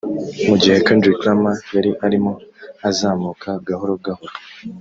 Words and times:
Mu 0.47 0.55
gihe 0.61 0.77
Kendrick 0.85 1.19
Lamar 1.27 1.57
yari 1.75 1.91
arimo 2.05 2.31
azamuka 2.89 3.49
gahoro 3.67 3.93
gahoro 4.05 4.33